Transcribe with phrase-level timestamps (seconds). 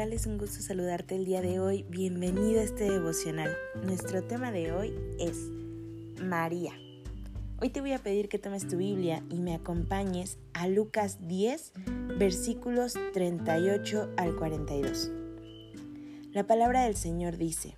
[0.00, 1.84] Es un gusto saludarte el día de hoy.
[1.90, 3.54] Bienvenido a este devocional.
[3.84, 5.36] Nuestro tema de hoy es
[6.24, 6.72] María.
[7.60, 11.74] Hoy te voy a pedir que tomes tu Biblia y me acompañes a Lucas 10,
[12.18, 15.12] versículos 38 al 42.
[16.32, 17.76] La palabra del Señor dice,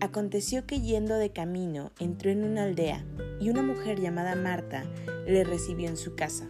[0.00, 3.02] Aconteció que yendo de camino entró en una aldea
[3.40, 4.84] y una mujer llamada Marta
[5.26, 6.46] le recibió en su casa.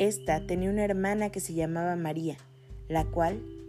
[0.00, 2.36] Esta tenía una hermana que se llamaba María,
[2.88, 3.61] la cual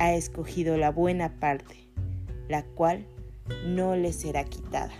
[0.00, 1.76] ha escogido la buena parte,
[2.48, 3.06] la cual
[3.66, 4.92] no le será quitada.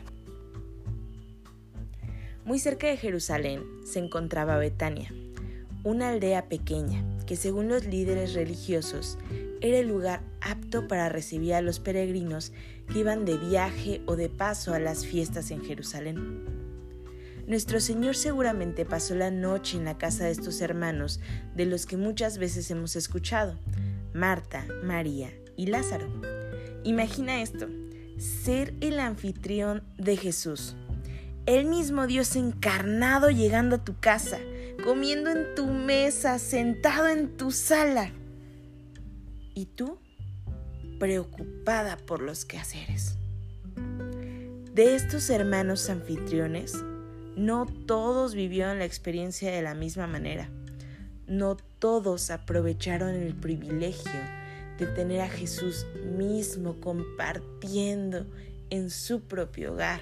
[2.45, 5.13] Muy cerca de Jerusalén se encontraba Betania,
[5.85, 9.17] una aldea pequeña que según los líderes religiosos
[9.63, 12.53] era el lugar apto para recibir a los peregrinos
[12.93, 16.45] que iban de viaje o de paso a las fiestas en Jerusalén.
[17.47, 21.21] Nuestro Señor seguramente pasó la noche en la casa de estos hermanos
[21.57, 23.57] de los que muchas veces hemos escuchado,
[24.15, 26.09] Marta, María y Lázaro.
[26.85, 27.69] Imagina esto,
[28.19, 30.77] ser el anfitrión de Jesús.
[31.47, 34.39] El mismo Dios encarnado llegando a tu casa,
[34.85, 38.13] comiendo en tu mesa, sentado en tu sala.
[39.55, 39.99] Y tú,
[40.99, 43.17] preocupada por los quehaceres.
[44.75, 46.85] De estos hermanos anfitriones,
[47.37, 50.51] no todos vivieron la experiencia de la misma manera
[51.31, 54.21] no todos aprovecharon el privilegio
[54.79, 55.87] de tener a Jesús
[56.17, 58.27] mismo compartiendo
[58.69, 60.01] en su propio hogar.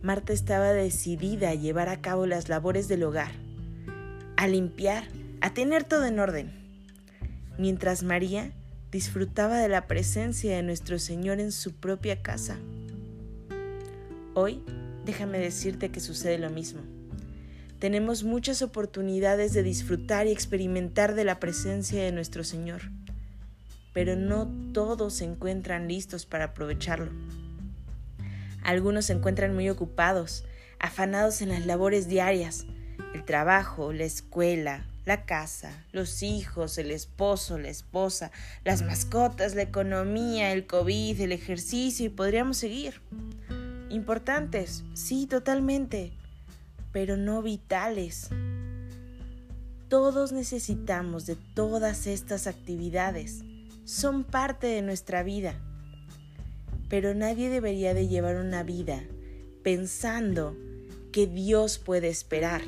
[0.00, 3.32] Marta estaba decidida a llevar a cabo las labores del hogar,
[4.38, 5.04] a limpiar,
[5.42, 6.50] a tener todo en orden,
[7.58, 8.52] mientras María
[8.90, 12.56] disfrutaba de la presencia de nuestro Señor en su propia casa.
[14.32, 14.62] Hoy,
[15.04, 16.80] déjame decirte que sucede lo mismo
[17.82, 22.82] tenemos muchas oportunidades de disfrutar y experimentar de la presencia de nuestro Señor,
[23.92, 27.10] pero no todos se encuentran listos para aprovecharlo.
[28.62, 30.44] Algunos se encuentran muy ocupados,
[30.78, 32.66] afanados en las labores diarias,
[33.14, 38.30] el trabajo, la escuela, la casa, los hijos, el esposo, la esposa,
[38.62, 43.00] las mascotas, la economía, el COVID, el ejercicio y podríamos seguir.
[43.90, 46.12] Importantes, sí, totalmente,
[46.92, 48.28] pero no vitales.
[49.88, 53.42] Todos necesitamos de todas estas actividades.
[53.84, 55.54] Son parte de nuestra vida.
[56.88, 59.02] Pero nadie debería de llevar una vida
[59.62, 60.56] pensando
[61.12, 62.62] que Dios puede esperar,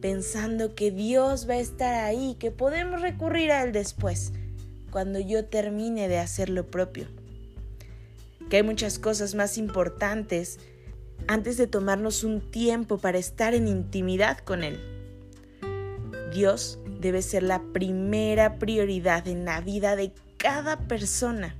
[0.00, 4.32] pensando que Dios va a estar ahí, que podemos recurrir a Él después,
[4.90, 7.06] cuando yo termine de hacer lo propio.
[8.48, 10.58] Que hay muchas cosas más importantes
[11.30, 14.80] antes de tomarnos un tiempo para estar en intimidad con Él.
[16.34, 21.54] Dios debe ser la primera prioridad en la vida de cada persona.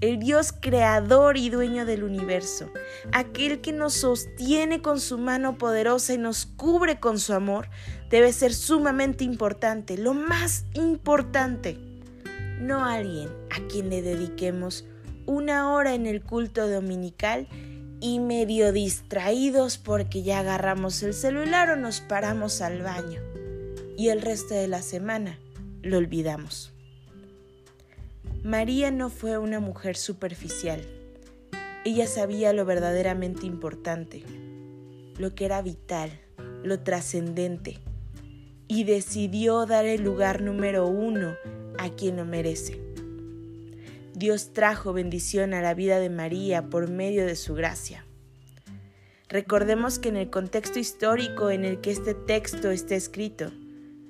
[0.00, 2.70] El Dios creador y dueño del universo,
[3.12, 7.68] aquel que nos sostiene con su mano poderosa y nos cubre con su amor,
[8.08, 11.76] debe ser sumamente importante, lo más importante.
[12.58, 14.86] No alguien a quien le dediquemos
[15.26, 17.46] una hora en el culto dominical
[18.00, 23.20] y medio distraídos porque ya agarramos el celular o nos paramos al baño
[23.96, 25.38] y el resto de la semana
[25.82, 26.72] lo olvidamos.
[28.42, 30.80] María no fue una mujer superficial.
[31.84, 34.22] Ella sabía lo verdaderamente importante,
[35.18, 36.10] lo que era vital,
[36.62, 37.78] lo trascendente,
[38.68, 41.34] y decidió dar el lugar número uno
[41.78, 42.89] a quien lo merece.
[44.20, 48.04] Dios trajo bendición a la vida de María por medio de su gracia.
[49.30, 53.50] Recordemos que en el contexto histórico en el que este texto está escrito,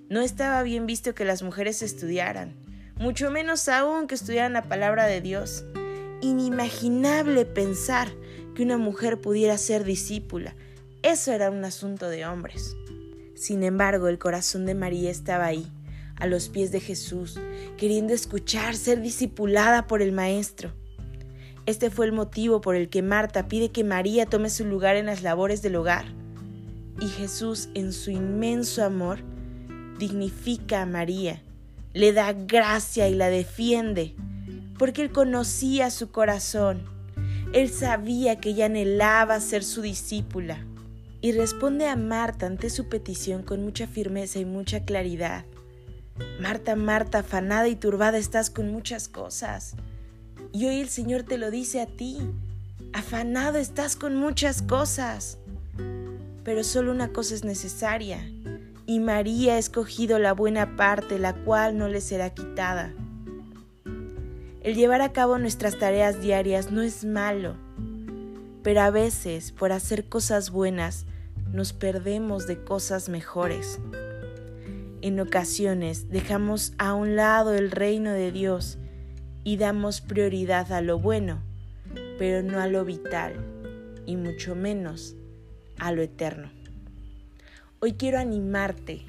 [0.08, 2.56] no estaba bien visto que las mujeres estudiaran,
[2.96, 5.64] mucho menos aún que estudiaran la palabra de Dios.
[6.22, 8.08] Inimaginable pensar
[8.56, 10.56] que una mujer pudiera ser discípula.
[11.04, 12.74] Eso era un asunto de hombres.
[13.36, 15.70] Sin embargo, el corazón de María estaba ahí,
[16.20, 17.38] a los pies de Jesús,
[17.76, 20.72] queriendo escuchar, ser discipulada por el Maestro.
[21.66, 25.06] Este fue el motivo por el que Marta pide que María tome su lugar en
[25.06, 26.06] las labores del hogar.
[27.00, 29.18] Y Jesús, en su inmenso amor,
[29.98, 31.42] dignifica a María,
[31.92, 34.14] le da gracia y la defiende,
[34.78, 36.82] porque él conocía su corazón.
[37.52, 40.64] Él sabía que ella anhelaba ser su discípula
[41.20, 45.44] y responde a Marta ante su petición con mucha firmeza y mucha claridad.
[46.40, 49.74] Marta, Marta, afanada y turbada estás con muchas cosas.
[50.52, 52.18] Y hoy el Señor te lo dice a ti.
[52.92, 55.38] Afanado estás con muchas cosas.
[56.44, 58.24] Pero solo una cosa es necesaria
[58.90, 62.92] y María ha escogido la buena parte, la cual no le será quitada.
[64.62, 67.54] El llevar a cabo nuestras tareas diarias no es malo,
[68.64, 71.06] pero a veces por hacer cosas buenas
[71.52, 73.78] nos perdemos de cosas mejores.
[75.02, 78.76] En ocasiones dejamos a un lado el reino de Dios
[79.44, 81.42] y damos prioridad a lo bueno,
[82.18, 83.34] pero no a lo vital
[84.04, 85.16] y mucho menos
[85.78, 86.50] a lo eterno.
[87.80, 89.06] Hoy quiero animarte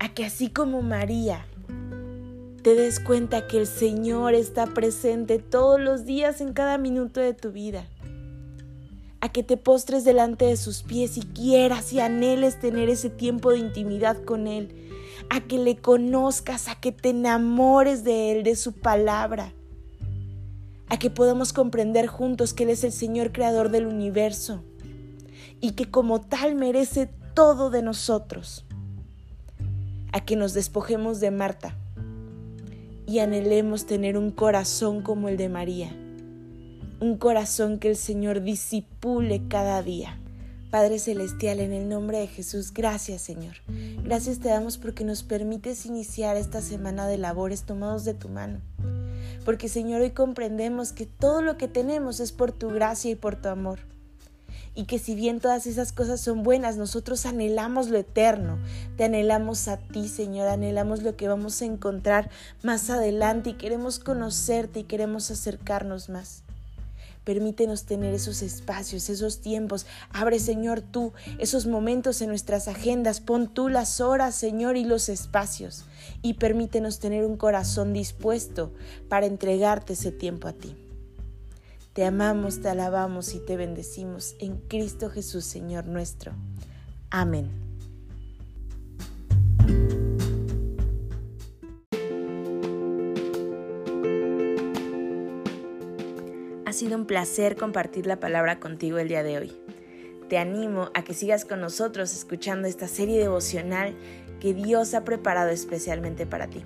[0.00, 1.46] a que así como María,
[2.62, 7.34] te des cuenta que el Señor está presente todos los días en cada minuto de
[7.34, 7.86] tu vida.
[9.20, 13.50] A que te postres delante de sus pies y quieras y anheles tener ese tiempo
[13.50, 14.82] de intimidad con Él.
[15.34, 19.54] A que le conozcas, a que te enamores de Él, de su palabra.
[20.88, 24.62] A que podamos comprender juntos que Él es el Señor creador del universo
[25.62, 28.66] y que como tal merece todo de nosotros,
[30.12, 31.78] a que nos despojemos de Marta
[33.06, 35.96] y anhelemos tener un corazón como el de María,
[37.00, 40.18] un corazón que el Señor disipule cada día.
[40.72, 43.56] Padre Celestial, en el nombre de Jesús, gracias Señor.
[44.04, 48.58] Gracias te damos porque nos permites iniciar esta semana de labores tomados de tu mano.
[49.44, 53.36] Porque Señor, hoy comprendemos que todo lo que tenemos es por tu gracia y por
[53.36, 53.80] tu amor
[54.74, 58.58] y que si bien todas esas cosas son buenas, nosotros anhelamos lo eterno,
[58.96, 62.30] te anhelamos a ti, Señor, anhelamos lo que vamos a encontrar
[62.62, 66.44] más adelante y queremos conocerte y queremos acercarnos más.
[67.24, 69.86] Permítenos tener esos espacios, esos tiempos.
[70.10, 73.20] Abre, Señor, tú esos momentos en nuestras agendas.
[73.20, 75.84] Pon tú las horas, Señor, y los espacios.
[76.20, 78.72] Y permítenos tener un corazón dispuesto
[79.08, 80.76] para entregarte ese tiempo a ti.
[81.92, 86.32] Te amamos, te alabamos y te bendecimos en Cristo Jesús, Señor nuestro.
[87.10, 87.61] Amén.
[96.72, 99.52] Ha sido un placer compartir la palabra contigo el día de hoy.
[100.30, 103.94] Te animo a que sigas con nosotros escuchando esta serie devocional
[104.40, 106.64] que Dios ha preparado especialmente para ti.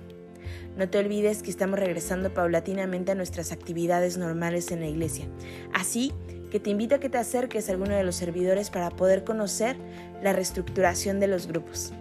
[0.77, 5.25] No te olvides que estamos regresando paulatinamente a nuestras actividades normales en la iglesia.
[5.73, 6.13] Así
[6.51, 9.75] que te invito a que te acerques a alguno de los servidores para poder conocer
[10.23, 11.91] la reestructuración de los grupos.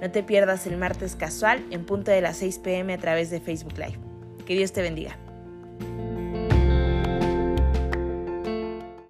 [0.00, 3.42] No te pierdas el martes casual en punto de las 6 pm a través de
[3.42, 3.98] Facebook Live.
[4.46, 5.18] Que Dios te bendiga.